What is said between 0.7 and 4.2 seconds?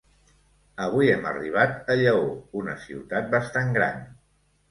Avui hem arribat a Lleó, una ciutat bastant gran.